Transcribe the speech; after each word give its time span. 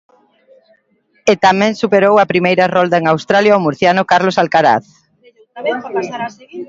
E 1.31 1.33
tamén 1.45 1.73
superou 1.81 2.15
a 2.19 2.29
primeira 2.31 2.65
rolda 2.75 2.97
en 3.01 3.05
Australia 3.13 3.57
o 3.59 3.63
murciano 3.65 4.03
Carlos 4.11 4.39
Alcaraz. 4.43 4.85